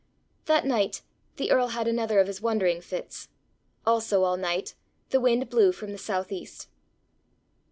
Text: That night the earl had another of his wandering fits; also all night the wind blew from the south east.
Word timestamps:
That 0.45 0.65
night 0.65 1.03
the 1.35 1.51
earl 1.51 1.67
had 1.67 1.87
another 1.87 2.19
of 2.19 2.25
his 2.25 2.41
wandering 2.41 2.81
fits; 2.81 3.27
also 3.85 4.23
all 4.23 4.35
night 4.35 4.73
the 5.11 5.19
wind 5.21 5.47
blew 5.47 5.71
from 5.71 5.91
the 5.91 5.99
south 5.99 6.31
east. 6.31 6.69